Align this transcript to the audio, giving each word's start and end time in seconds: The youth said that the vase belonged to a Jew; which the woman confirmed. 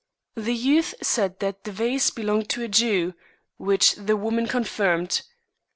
The 0.33 0.55
youth 0.55 0.95
said 1.03 1.39
that 1.41 1.63
the 1.63 1.71
vase 1.71 2.09
belonged 2.09 2.49
to 2.49 2.63
a 2.63 2.67
Jew; 2.67 3.13
which 3.57 3.93
the 3.97 4.17
woman 4.17 4.47
confirmed. 4.47 5.21